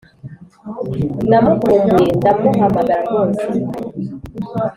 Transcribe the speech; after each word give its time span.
Namukumbuye 1.29 2.07
ndamuhamagara 2.17 2.95
rwose 3.07 3.45